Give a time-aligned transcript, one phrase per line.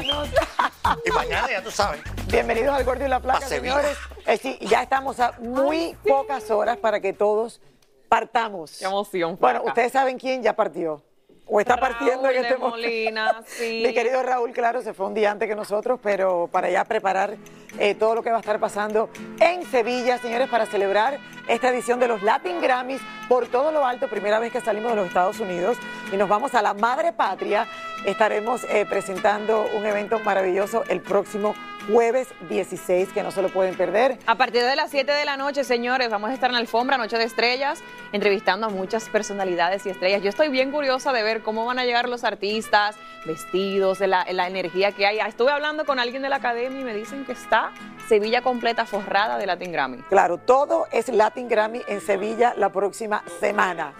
[0.00, 2.00] Y mañana ya tú sabes.
[2.26, 3.96] Bienvenidos al Gordo y la Placa, señores.
[4.26, 7.60] Eh, sí, ya estamos a muy pocas horas para que todos
[8.08, 8.78] partamos.
[8.78, 11.02] Qué emoción, Bueno, ustedes saben quién ya partió.
[11.50, 12.76] O está partiendo en este de momento.
[12.76, 13.82] Molina, sí.
[13.86, 17.38] Mi querido Raúl, claro, se fue un día antes que nosotros, pero para ya preparar
[17.78, 19.08] eh, todo lo que va a estar pasando
[19.40, 21.18] en Sevilla, señores, para celebrar
[21.48, 24.96] esta edición de los Latin Grammys por todo lo alto, primera vez que salimos de
[24.96, 25.78] los Estados Unidos
[26.12, 27.66] y nos vamos a la madre patria.
[28.04, 31.54] Estaremos eh, presentando un evento maravilloso el próximo
[31.88, 34.18] jueves 16, que no se lo pueden perder.
[34.26, 36.98] A partir de las 7 de la noche, señores, vamos a estar en la alfombra,
[36.98, 40.22] Noche de Estrellas, entrevistando a muchas personalidades y estrellas.
[40.22, 44.26] Yo estoy bien curiosa de ver cómo van a llegar los artistas, vestidos, de la,
[44.30, 45.18] la energía que hay.
[45.18, 47.72] Estuve hablando con alguien de la academia y me dicen que está
[48.08, 49.98] Sevilla completa forrada de Latin Grammy.
[50.08, 53.94] Claro, todo es Latin Grammy en Sevilla la próxima semana.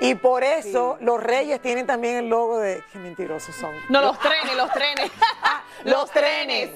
[0.00, 2.82] Y por eso los Reyes tienen también el logo de...
[2.92, 3.72] Qué mentirosos son.
[3.88, 5.10] No, los trenes, los trenes.
[5.84, 6.70] los trenes.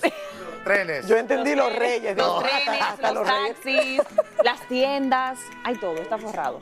[0.64, 1.06] Trenes.
[1.06, 2.16] Yo entendí los Reyes.
[2.16, 4.02] Los trenes, hasta- hasta los taxis,
[4.44, 6.60] las tiendas, hay todo, está forrado.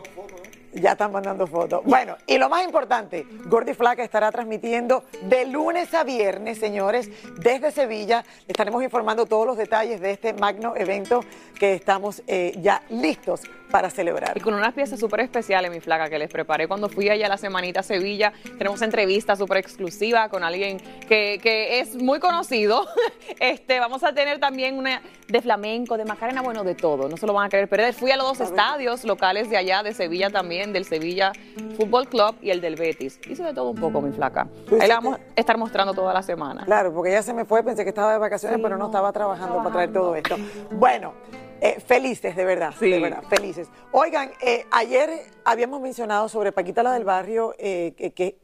[0.73, 1.83] Ya están mandando fotos.
[1.85, 7.09] Bueno, y lo más importante, Gordy Flaca estará transmitiendo de lunes a viernes, señores,
[7.39, 8.23] desde Sevilla.
[8.47, 11.25] Le estaremos informando todos los detalles de este magno evento
[11.59, 13.41] que estamos eh, ya listos
[13.71, 14.37] para celebrar.
[14.37, 17.37] Y con unas piezas súper especiales, mi flaca, que les preparé cuando fui allá la
[17.37, 18.33] semanita a Sevilla.
[18.57, 22.87] Tenemos entrevista súper exclusiva con alguien que, que es muy conocido.
[23.41, 27.09] Este, vamos a tener también una de flamenco, de Macarena, bueno, de todo.
[27.09, 27.95] No se lo van a querer perder.
[27.95, 31.33] Fui a los dos estadios locales de allá, de Sevilla también, del Sevilla
[31.77, 33.21] Fútbol Club y el del Betis.
[33.29, 34.49] Hice de todo un poco, mi flaca.
[34.81, 36.65] Ahí la vamos a estar mostrando toda la semana.
[36.65, 39.59] Claro, porque ya se me fue, pensé que estaba de vacaciones, pero no estaba trabajando
[39.59, 40.37] para traer todo esto.
[40.73, 41.15] Bueno,
[41.61, 42.91] eh, felices, de verdad, Sí.
[42.91, 43.69] de verdad, felices.
[43.93, 45.11] Oigan, eh, ayer
[45.45, 48.39] habíamos mencionado sobre Paquita la del Barrio, eh, que, que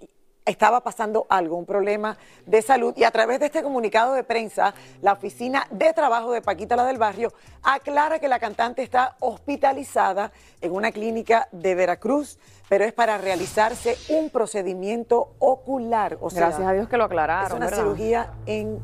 [0.46, 4.74] estaba pasando algo, un problema de salud, y a través de este comunicado de prensa,
[5.00, 7.32] la Oficina de Trabajo de Paquita la del Barrio
[7.62, 12.38] aclara que la cantante está hospitalizada en una clínica de Veracruz,
[12.68, 16.18] pero es para realizarse un procedimiento ocular.
[16.20, 17.46] O sea, Gracias a Dios que lo aclararon.
[17.46, 17.78] es una ¿verdad?
[17.78, 18.80] cirugía en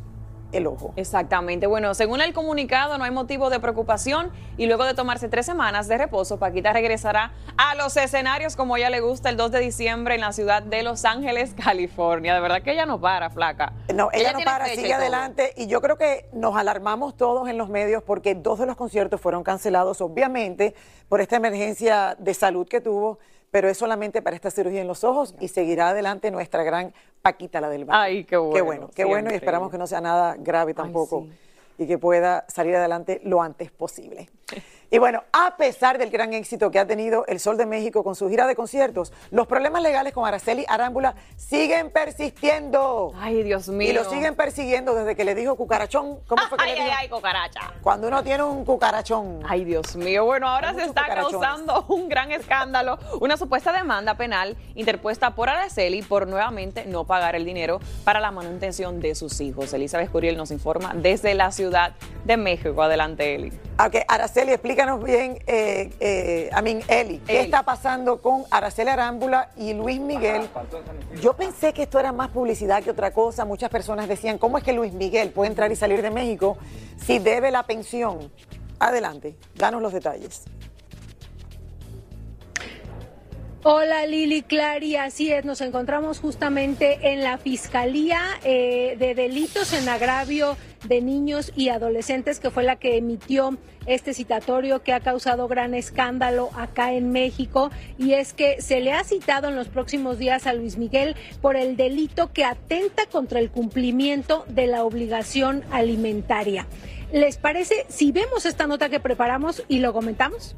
[0.52, 0.92] el ojo.
[0.96, 1.66] Exactamente.
[1.66, 5.88] Bueno, según el comunicado, no hay motivo de preocupación y luego de tomarse tres semanas
[5.88, 9.60] de reposo, Paquita regresará a los escenarios como a ella le gusta el 2 de
[9.60, 12.34] diciembre en la ciudad de Los Ángeles, California.
[12.34, 13.72] De verdad que ella no para, flaca.
[13.94, 17.58] No, ella, no para, y sigue adelante y yo creo que nos alarmamos todos en
[17.58, 20.74] los medios porque dos de los conciertos fueron cancelados, obviamente,
[21.08, 23.18] por esta emergencia de salud que tuvo,
[23.50, 27.60] pero es solamente para esta cirugía en los ojos y seguirá adelante nuestra gran Paquita,
[27.60, 28.02] la del barrio.
[28.02, 31.26] Ay, qué bueno, Qué bueno, qué bueno y esperamos que no sea nada grave tampoco
[31.76, 34.28] y que pueda salir adelante lo antes posible.
[34.92, 38.16] Y bueno, a pesar del gran éxito que ha tenido el Sol de México con
[38.16, 43.12] su gira de conciertos, los problemas legales con Araceli Arámbula siguen persistiendo.
[43.16, 43.88] Ay, Dios mío.
[43.88, 46.18] Y lo siguen persiguiendo desde que le dijo cucarachón.
[46.26, 46.96] ¿Cómo fue que Ay, le ay, dijo?
[46.98, 47.60] ay, cucaracha.
[47.82, 49.42] Cuando uno tiene un cucarachón.
[49.48, 50.24] Ay, Dios mío.
[50.24, 52.98] Bueno, ahora se está causando un gran escándalo.
[53.20, 58.32] Una supuesta demanda penal interpuesta por Araceli por nuevamente no pagar el dinero para la
[58.32, 59.72] manutención de sus hijos.
[59.72, 61.92] Elizabeth Curiel nos informa desde la Ciudad
[62.24, 62.82] de México.
[62.82, 63.52] Adelante, Eli.
[63.78, 67.44] Aunque Araceli Araceli, explícanos bien, eh, eh, I mean, Eli, ¿qué Eli.
[67.44, 70.48] está pasando con Araceli Arámbula y Luis Miguel?
[71.20, 73.44] Yo pensé que esto era más publicidad que otra cosa.
[73.44, 76.56] Muchas personas decían, ¿cómo es que Luis Miguel puede entrar y salir de México
[76.96, 78.32] si debe la pensión?
[78.78, 80.44] Adelante, danos los detalles.
[83.62, 89.86] Hola Lili Clary, así es, nos encontramos justamente en la Fiscalía eh, de Delitos en
[89.86, 93.56] Agravio de Niños y Adolescentes, que fue la que emitió
[93.86, 97.70] este citatorio que ha causado gran escándalo acá en México.
[97.98, 101.56] Y es que se le ha citado en los próximos días a Luis Miguel por
[101.56, 106.66] el delito que atenta contra el cumplimiento de la obligación alimentaria.
[107.12, 110.54] ¿Les parece si vemos esta nota que preparamos y lo comentamos?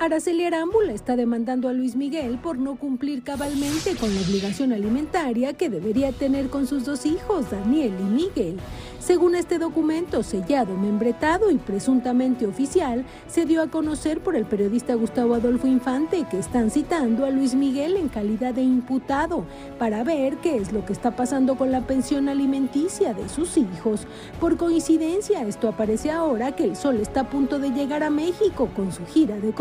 [0.00, 5.52] Araceli Arámbula está demandando a Luis Miguel por no cumplir cabalmente con la obligación alimentaria
[5.52, 8.56] que debería tener con sus dos hijos, Daniel y Miguel.
[8.98, 14.94] Según este documento sellado, membretado y presuntamente oficial, se dio a conocer por el periodista
[14.94, 19.44] Gustavo Adolfo Infante que están citando a Luis Miguel en calidad de imputado
[19.78, 24.06] para ver qué es lo que está pasando con la pensión alimenticia de sus hijos.
[24.38, 28.70] Por coincidencia, esto aparece ahora que el Sol está a punto de llegar a México
[28.74, 29.52] con su gira de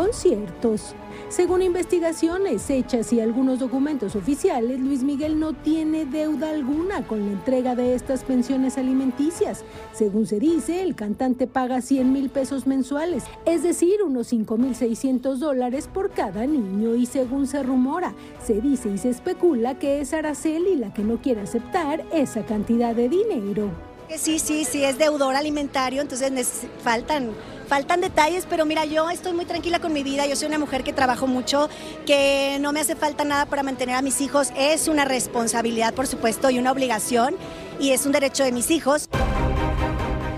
[1.29, 7.31] Según investigaciones hechas y algunos documentos oficiales, Luis Miguel no tiene deuda alguna con la
[7.31, 9.63] entrega de estas pensiones alimenticias.
[9.93, 14.75] Según se dice, el cantante paga 100 mil pesos mensuales, es decir, unos 5 mil
[14.75, 16.95] 600 dólares por cada niño.
[16.95, 21.21] Y según se rumora, se dice y se especula que es Araceli la que no
[21.21, 23.88] quiere aceptar esa cantidad de dinero.
[24.17, 27.29] Sí, sí, sí, es deudor alimentario, entonces faltan,
[27.67, 30.83] faltan detalles, pero mira, yo estoy muy tranquila con mi vida, yo soy una mujer
[30.83, 31.69] que trabajo mucho,
[32.05, 36.07] que no me hace falta nada para mantener a mis hijos, es una responsabilidad, por
[36.07, 37.35] supuesto, y una obligación,
[37.79, 39.07] y es un derecho de mis hijos.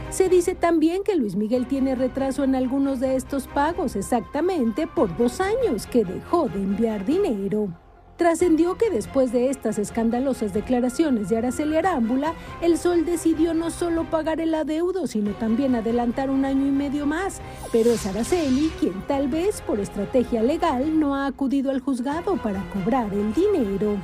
[0.10, 5.16] Se dice también que Luis Miguel tiene retraso en algunos de estos pagos, exactamente por
[5.18, 7.70] dos años que dejó de enviar dinero.
[8.22, 14.04] Trascendió que después de estas escandalosas declaraciones de Araceli Arámbula, el Sol decidió no solo
[14.12, 17.42] pagar el adeudo, sino también adelantar un año y medio más.
[17.72, 22.64] Pero es Araceli quien tal vez por estrategia legal no ha acudido al juzgado para
[22.70, 23.98] cobrar el dinero.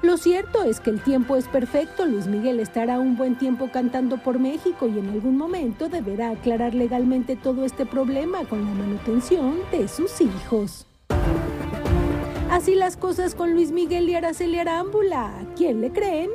[0.00, 2.06] Lo cierto es que el tiempo es perfecto.
[2.06, 6.72] Luis Miguel estará un buen tiempo cantando por México y en algún momento deberá aclarar
[6.72, 10.86] legalmente todo este problema con la manutención de sus hijos.
[12.56, 15.26] Así las cosas con Luis Miguel y Araceli Arámbula.
[15.26, 16.30] ¿A quién le creen?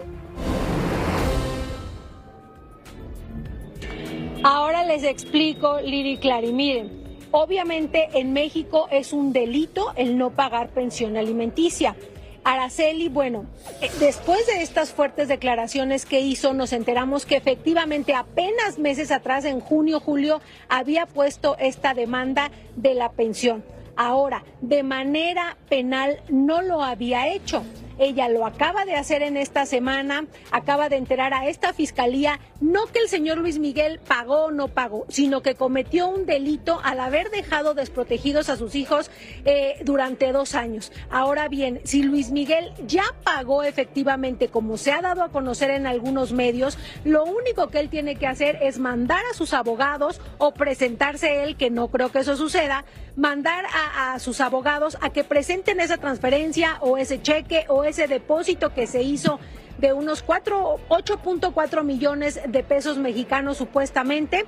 [4.44, 6.54] Ahora les explico, Liri Clary.
[6.54, 11.96] Miren, obviamente en México es un delito el no pagar pensión alimenticia.
[12.44, 13.48] Araceli, bueno,
[13.82, 19.44] eh, después de estas fuertes declaraciones que hizo, nos enteramos que efectivamente apenas meses atrás,
[19.44, 20.40] en junio, julio,
[20.70, 23.64] había puesto esta demanda de la pensión.
[23.96, 27.64] Ahora, de manera penal no lo había hecho.
[28.02, 32.88] Ella lo acaba de hacer en esta semana, acaba de enterar a esta fiscalía, no
[32.88, 37.00] que el señor Luis Miguel pagó o no pagó, sino que cometió un delito al
[37.00, 39.12] haber dejado desprotegidos a sus hijos
[39.46, 40.92] eh, durante dos años.
[41.12, 45.86] Ahora bien, si Luis Miguel ya pagó efectivamente, como se ha dado a conocer en
[45.86, 50.56] algunos medios, lo único que él tiene que hacer es mandar a sus abogados o
[50.56, 52.84] presentarse él, que no creo que eso suceda,
[53.16, 53.66] mandar
[53.96, 59.02] a, sus abogados a que presenten esa transferencia o ese cheque o depósito que se
[59.02, 59.40] hizo
[59.78, 64.46] de unos 4, 8.4 millones de pesos mexicanos supuestamente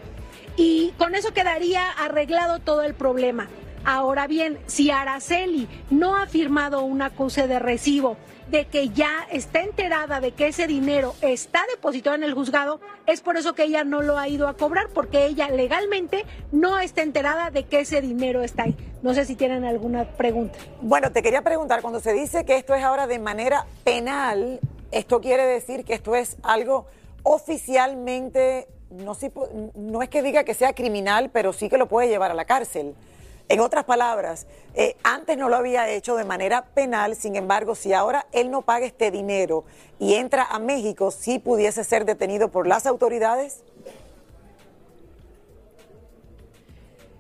[0.56, 3.48] y con eso quedaría arreglado todo el problema.
[3.86, 8.18] Ahora bien, si Araceli no ha firmado un acuse de recibo
[8.54, 13.20] de que ya está enterada de que ese dinero está depositado en el juzgado, es
[13.22, 17.02] por eso que ella no lo ha ido a cobrar, porque ella legalmente no está
[17.02, 18.76] enterada de que ese dinero está ahí.
[19.02, 20.60] No sé si tienen alguna pregunta.
[20.82, 24.60] Bueno, te quería preguntar, cuando se dice que esto es ahora de manera penal,
[24.92, 26.86] ¿esto quiere decir que esto es algo
[27.24, 29.18] oficialmente, no,
[29.74, 32.46] no es que diga que sea criminal, pero sí que lo puede llevar a la
[32.46, 32.94] cárcel?
[33.50, 37.94] En otras palabras, eh, antes no lo había hecho de manera penal, sin embargo, si
[37.94, 39.66] ahora él no paga este dinero
[40.00, 43.64] y entra a México, ¿sí pudiese ser detenido por las autoridades?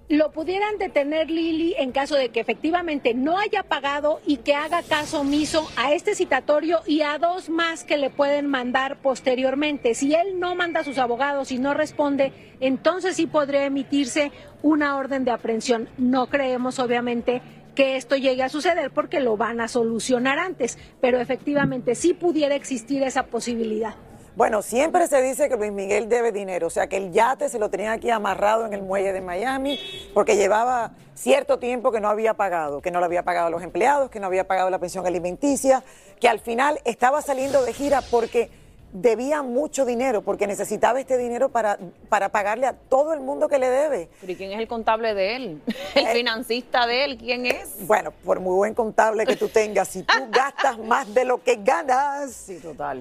[0.09, 4.83] Lo pudieran detener Lili en caso de que efectivamente no haya pagado y que haga
[4.83, 9.95] caso omiso a este citatorio y a dos más que le pueden mandar posteriormente.
[9.95, 14.31] Si él no manda a sus abogados y no responde, entonces sí podría emitirse
[14.61, 15.89] una orden de aprehensión.
[15.97, 17.41] No creemos obviamente
[17.73, 22.55] que esto llegue a suceder porque lo van a solucionar antes, pero efectivamente sí pudiera
[22.55, 23.95] existir esa posibilidad.
[24.35, 27.59] Bueno, siempre se dice que Luis Miguel debe dinero, o sea que el yate se
[27.59, 29.79] lo tenían aquí amarrado en el muelle de Miami
[30.11, 33.61] porque llevaba cierto tiempo que no había pagado, que no lo había pagado a los
[33.61, 35.83] empleados, que no había pagado la pensión alimenticia,
[36.19, 38.49] que al final estaba saliendo de gira porque
[38.93, 41.77] debía mucho dinero, porque necesitaba este dinero para,
[42.09, 44.09] para pagarle a todo el mundo que le debe.
[44.21, 45.61] ¿Pero y quién es el contable de él?
[45.95, 47.17] ¿El Eh, financista de él?
[47.17, 47.85] ¿Quién es?
[47.87, 51.55] Bueno, por muy buen contable que tú tengas, si tú gastas más de lo que
[51.63, 52.47] ganas,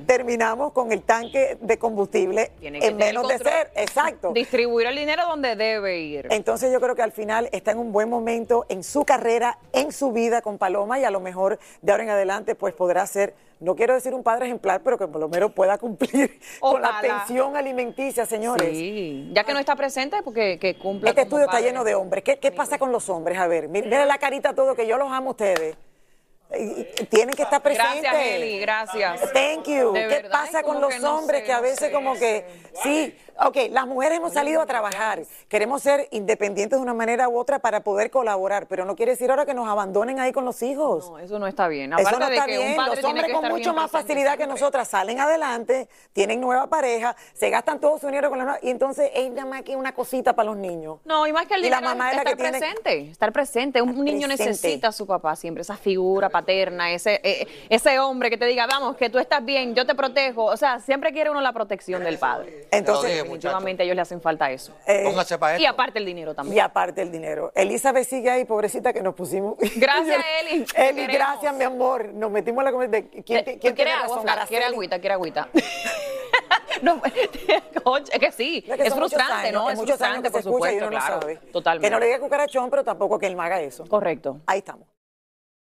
[0.06, 3.70] terminamos con el tanque de combustible Tiene que en menos de ser.
[3.76, 4.32] Exacto.
[4.32, 6.26] Distribuir el dinero donde debe ir.
[6.30, 9.92] Entonces yo creo que al final está en un buen momento en su carrera, en
[9.92, 13.34] su vida con Paloma y a lo mejor de ahora en adelante pues podrá ser,
[13.62, 17.00] no quiero decir un padre ejemplar, pero que por lo menos pueda cumplir con la
[17.00, 18.76] pensión alimenticia, señores.
[18.76, 21.10] Sí, ya que no está presente, porque que cumpla.
[21.10, 22.24] Este estudio está lleno de hombres.
[22.24, 23.38] ¿Qué, qué pasa con los hombres?
[23.38, 25.76] A ver, mira la carita todo, que yo los amo a ustedes.
[27.08, 28.02] Tienen que estar presentes.
[28.02, 29.20] Gracias, Eli, gracias.
[29.32, 29.92] Thank you.
[29.92, 32.20] De ¿Qué verdad, pasa con los no hombres sé, que a no veces como no
[32.20, 32.44] que
[32.82, 37.38] sí, ok, las mujeres hemos salido a trabajar, queremos ser independientes de una manera u
[37.38, 40.62] otra para poder colaborar, pero no quiere decir ahora que nos abandonen ahí con los
[40.62, 41.10] hijos.
[41.10, 41.92] No, eso no está bien.
[41.92, 42.76] Eso Aparte no de está un bien.
[42.76, 47.50] padre Los hombres con mucho más facilidad que nosotras salen adelante, tienen nueva pareja, se
[47.50, 50.34] gastan todo su dinero con la nueva, y entonces es nada más que una cosita
[50.34, 50.98] para los niños.
[51.04, 53.10] No, y más que el Y la dinero, mamá es la estar que tiene- presente,
[53.10, 53.82] estar presente.
[53.82, 54.50] Un Estar niño presente.
[54.50, 58.66] necesita a su papá siempre, esa figura paterna, ese, eh, ese hombre que te diga,
[58.66, 60.44] vamos, que tú estás bien, yo te protejo.
[60.44, 62.66] O sea, siempre quiere uno la protección del padre.
[62.70, 64.72] Entonces- Pero definitivamente a ellos le hacen falta eso.
[64.86, 66.60] Eh, Póngase para Y aparte el dinero Y también.
[66.64, 67.52] aparte el dinero.
[67.54, 69.56] Elizabeth sigue ahí, pobrecita, que nos pusimos.
[69.76, 72.06] Gracias, Eli, Eli, gracias, mi amor.
[72.12, 72.90] Nos metimos en la comida.
[73.00, 74.46] ¿Quién, ¿Tú quién quieres tiene agua, razón?
[74.48, 74.98] ¿Quiere agüita?
[74.98, 75.48] ¿Quiere agüita?
[76.82, 79.70] no, es que sí, Es que frustrante, años, ¿no?
[79.70, 81.20] es años frustrante, se por escucha y supuesto, uno no claro.
[81.20, 81.36] sabe.
[81.52, 81.86] Totalmente.
[81.86, 83.84] Que no le diga cucarachón, pero tampoco que él me haga eso.
[83.86, 84.40] Correcto.
[84.46, 84.86] Ahí estamos.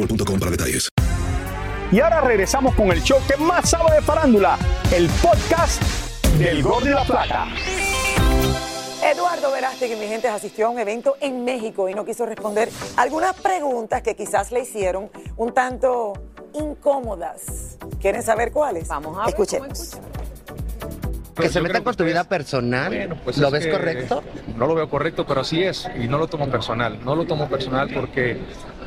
[0.00, 0.88] boostmobile.com para detalles.
[1.92, 4.56] Y ahora regresamos con el show que más sabe de farándula,
[4.94, 5.82] el podcast
[6.38, 7.48] del Gol de la Plata.
[9.02, 13.34] Eduardo Verástegui, mi gente, asistió a un evento en México y no quiso responder algunas
[13.34, 16.12] preguntas que quizás le hicieron un tanto
[16.52, 17.78] incómodas.
[18.00, 18.86] ¿Quieren saber cuáles?
[18.88, 19.98] Vamos a ver, Escuchemos.
[21.34, 24.22] Que se metan con tu vida personal, Pues ¿lo es ves que correcto?
[24.56, 27.02] No lo veo correcto, pero así es, y no lo tomo personal.
[27.02, 28.38] No lo tomo personal porque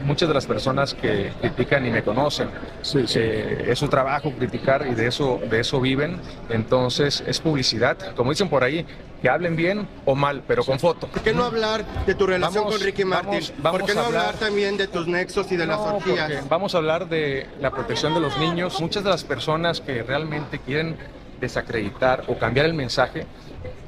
[0.04, 2.50] muchas de las personas que critican y me conocen,
[3.16, 6.20] eh, es su trabajo criticar y de eso, de eso viven.
[6.50, 8.86] Entonces es publicidad, como dicen por ahí,
[9.22, 11.08] que hablen bien o mal, pero con foto.
[11.08, 13.30] ¿Por qué no hablar de tu relación Vamos- con Ricky Martin?
[13.32, 15.78] vamos- vamos ¿Por qué no a hablar- hablar también de tus nexos y de las
[15.78, 16.30] No, orgías?
[16.30, 18.82] porque vamos a hablar de la protección de los niños.
[18.82, 20.98] Muchas de las personas que realmente quieren
[21.40, 23.26] desacreditar o cambiar el mensaje,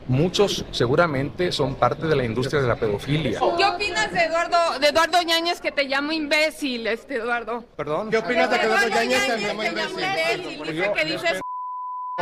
[0.08, 3.40] muchos seguramente son parte de la industria de la pedofilia.
[3.58, 7.64] ¿Qué opinas de Eduardo, de Eduardo Ñañez que te llama imbécil, este Eduardo?
[7.76, 8.10] Perdón.
[8.10, 10.74] ¿Qué opinas de que Eduardo Yáñez te llama te imbécil?
[10.74, 11.42] dice que dices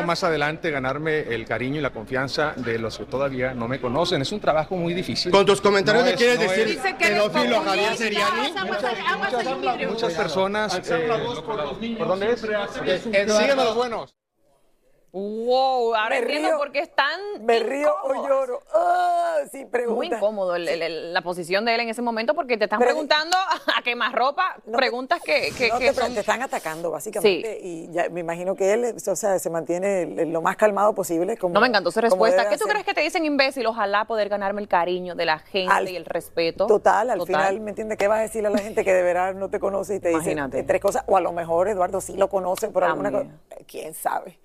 [0.03, 4.23] Más adelante ganarme el cariño y la confianza de los que todavía no me conocen.
[4.23, 5.31] Es un trabajo muy difícil.
[5.31, 7.61] Con tus comentarios No es- quieres no decir Dice que eres pedófilo.
[7.61, 8.53] Javier Seriani.
[9.87, 10.81] Muchas personas...
[10.89, 11.07] eh,
[11.97, 12.41] ¿Por dónde es?
[12.41, 14.15] Síguenos los buenos.
[15.15, 16.57] Wow, ahora Me entiendo río.
[16.57, 18.61] por qué es tan Me río o lloro.
[18.73, 19.95] Ah, sí, pregunta.
[19.95, 22.79] Muy incómodo el- el- el- la posición de él en ese momento porque te están
[22.79, 23.37] Pero- preguntando
[23.77, 26.15] a qué más ropa, preguntas que, que, No, que te, son...
[26.15, 27.59] te están atacando, básicamente.
[27.61, 31.37] Y ya me imagino que él, o sea, se mantiene lo más calmado posible.
[31.37, 32.49] Como, No me encantó su respuesta.
[32.49, 33.67] ¿Qué tú crees que te dicen imbécil?
[33.67, 36.65] Ojalá poder ganarme el cariño de la gente Al- y el respeto.
[36.65, 37.35] Total, al Total.
[37.35, 37.99] final, ¿me entiendes?
[37.99, 40.09] ¿Qué vas a decirle a la gente que de verdad no te conoce y te
[40.09, 41.03] dice tres cosas?
[41.05, 43.27] O a lo mejor Eduardo sí lo conoce por alguna cosa.
[43.67, 44.39] ¿Quién sabe?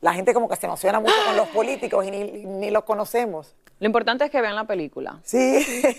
[0.00, 3.54] La gente como que se emociona mucho con los políticos y ni, ni los conocemos.
[3.80, 5.20] Lo importante es que vean la película.
[5.24, 5.56] Sí.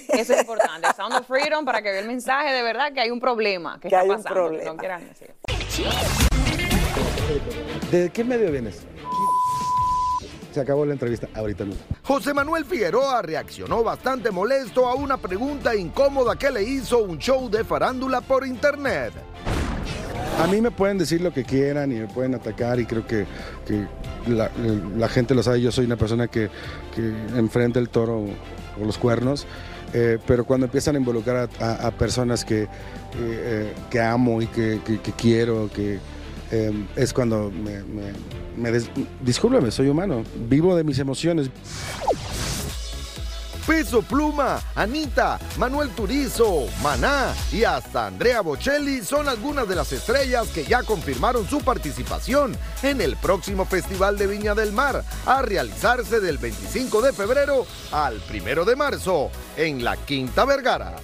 [0.09, 0.87] Eso es importante.
[0.95, 3.75] Sound of Freedom para que vean el mensaje de verdad que hay un problema.
[3.75, 4.71] Que, Que está hay un pasando, que problema.
[4.71, 5.35] no quieran decir.
[7.91, 8.81] ¿De qué medio vienes?
[10.51, 11.81] Se acabó la entrevista ahorita mismo.
[12.03, 17.49] José Manuel Figueroa reaccionó bastante molesto a una pregunta incómoda que le hizo un show
[17.49, 19.13] de farándula por internet.
[20.41, 23.27] A mí me pueden decir lo que quieran y me pueden atacar y creo que,
[24.27, 25.61] la, gente lo sabe.
[25.61, 26.49] Yo soy una persona que,
[27.35, 28.25] enfrenta el toro
[28.81, 29.45] o los cuernos,
[29.93, 32.67] eh, pero cuando empiezan a involucrar a, personas que, eh,
[33.19, 34.79] eh, que amo y que,
[35.15, 35.69] quiero,
[36.95, 37.83] es cuando me...
[38.57, 41.51] me, soy humano, vivo de mis emociones.
[43.71, 50.49] Peso Pluma, Anita, Manuel Turizo, Maná y hasta Andrea Bocelli son algunas de las estrellas
[50.49, 56.19] que ya confirmaron su participación en el próximo Festival de Viña del Mar, a realizarse
[56.19, 60.97] del 25 de febrero al 1 de marzo en la Quinta Vergara.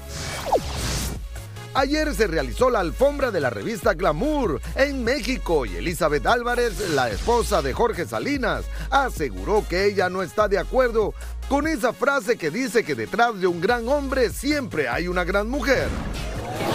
[1.78, 7.08] Ayer se realizó la alfombra de la revista Glamour en México y Elizabeth Álvarez, la
[7.12, 11.14] esposa de Jorge Salinas, aseguró que ella no está de acuerdo
[11.48, 15.52] con esa frase que dice que detrás de un gran hombre siempre hay una gran
[15.52, 15.88] mujer.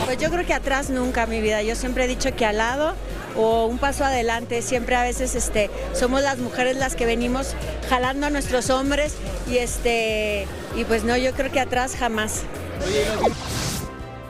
[0.04, 1.62] Pues yo creo que atrás nunca, mi vida.
[1.62, 2.94] Yo siempre he dicho que al lado
[3.37, 4.62] o un paso adelante.
[4.62, 7.56] Siempre a veces este, somos las mujeres las que venimos
[7.90, 9.14] jalando a nuestros hombres
[9.50, 12.42] y este y pues no, yo creo que atrás jamás.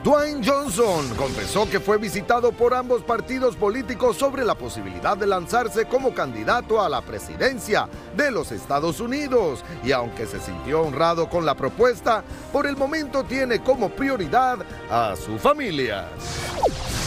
[0.03, 5.85] Dwayne Johnson confesó que fue visitado por ambos partidos políticos sobre la posibilidad de lanzarse
[5.85, 7.87] como candidato a la presidencia
[8.17, 13.23] de los Estados Unidos y aunque se sintió honrado con la propuesta, por el momento
[13.23, 14.57] tiene como prioridad
[14.91, 16.09] a su familia.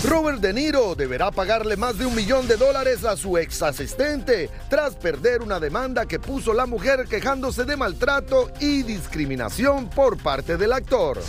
[0.02, 4.48] Robert De Niro deberá pagarle más de un millón de dólares a su ex asistente
[4.70, 10.56] tras perder una demanda que puso la mujer quejándose de maltrato y discriminación por parte
[10.56, 11.20] del actor.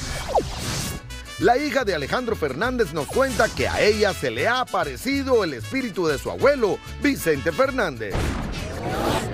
[1.40, 5.54] La hija de Alejandro Fernández nos cuenta que a ella se le ha aparecido el
[5.54, 8.16] espíritu de su abuelo, Vicente Fernández.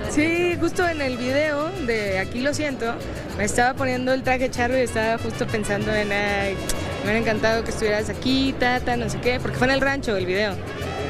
[0.09, 2.93] Sí, justo en el video de Aquí lo siento,
[3.37, 6.57] me estaba poniendo el traje charro y estaba justo pensando en, ay,
[6.99, 10.17] me hubiera encantado que estuvieras aquí, tata, no sé qué, porque fue en el rancho
[10.17, 10.55] el video.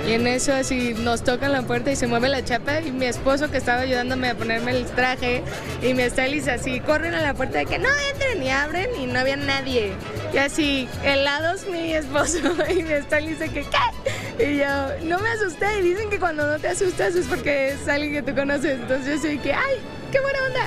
[0.08, 3.06] Y en eso así nos tocan la puerta y se mueve la chapa y mi
[3.06, 5.42] esposo que estaba ayudándome a ponerme el traje
[5.82, 9.08] y mi stylist así corren a la puerta de que no entren y abren y
[9.08, 9.94] no había nadie.
[10.34, 12.38] Y así, helados mi esposo
[12.70, 14.44] y mi stylist de que ¿qué?
[14.52, 14.66] Y yo,
[15.06, 18.32] no me asusté y dicen que cuando no te asustas es porque es alguien que
[18.32, 18.80] tú conoces.
[18.80, 19.76] Entonces yo soy que, ay,
[20.12, 20.62] qué buena onda.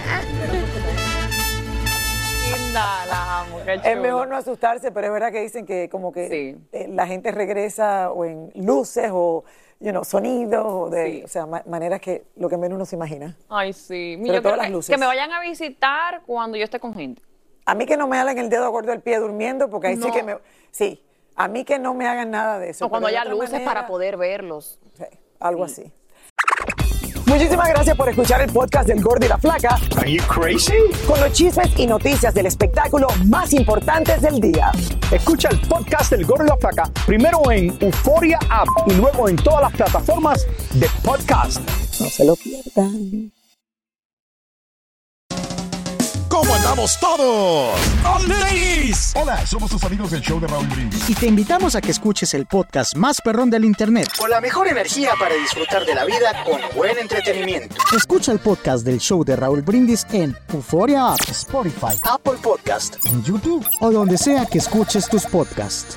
[2.56, 6.12] Linda, la amo, qué Es mejor no asustarse, pero es verdad que dicen que como
[6.12, 9.44] que eh, la gente regresa o en luces o
[9.80, 12.94] you know, sonidos o de, o sea, ma- maneras que lo que menos uno se
[12.94, 13.34] imagina.
[13.48, 14.16] Ay, sí.
[14.20, 14.94] Yo todo quiero las luces.
[14.94, 17.20] que me vayan a visitar cuando yo esté con gente.
[17.66, 20.10] A mí que no me hagan el dedo gordo del pie durmiendo, porque ahí sí
[20.12, 20.38] que me...
[20.70, 21.02] Sí,
[21.34, 22.86] a mí que no me hagan nada de eso.
[22.86, 24.78] O cuando haya luces manera, para poder verlos.
[25.40, 25.92] Algo así.
[27.26, 29.76] Muchísimas gracias por escuchar el podcast del Gordo y la Flaca.
[29.98, 30.74] Are you crazy?
[31.08, 34.70] Con los chismes y noticias del espectáculo más importantes del día.
[35.10, 39.34] Escucha el podcast del Gordo y la Flaca primero en Euforia App y luego en
[39.34, 41.58] todas las plataformas de podcast.
[42.00, 43.32] No se lo pierdan.
[46.66, 47.80] ¿Cómo andamos todos?
[49.14, 51.08] Hola, somos tus amigos del show de Raúl Brindis.
[51.08, 54.08] Y te invitamos a que escuches el podcast más perrón del internet.
[54.18, 57.76] Con la mejor energía para disfrutar de la vida con buen entretenimiento.
[57.96, 62.96] Escucha el podcast del show de Raúl Brindis en Euforia App, Spotify, Apple Podcast.
[63.06, 65.96] en YouTube o donde sea que escuches tus podcasts.